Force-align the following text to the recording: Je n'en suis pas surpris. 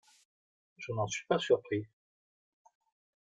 Je 0.79 0.93
n'en 0.93 1.05
suis 1.05 1.27
pas 1.27 1.37
surpris. 1.37 1.85